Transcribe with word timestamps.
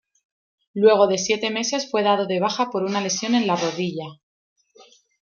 Luego 0.73 1.05
de 1.05 1.19
siete 1.19 1.51
meses 1.51 1.91
fue 1.91 2.01
dado 2.01 2.25
de 2.25 2.39
baja 2.39 2.71
por 2.71 2.81
una 2.81 3.01
lesión 3.01 3.35
en 3.35 3.45
la 3.45 3.55
rodilla. 3.55 4.05